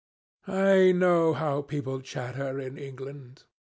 I 0.47 0.93
know 0.93 1.31
how 1.33 1.61
people 1.61 2.01
chatter 2.01 2.59
in 2.59 2.75
England. 2.75 3.43